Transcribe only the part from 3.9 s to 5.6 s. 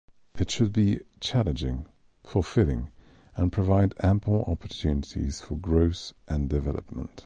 ample opportunities for